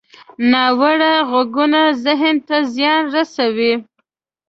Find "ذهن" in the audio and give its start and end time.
2.05-2.35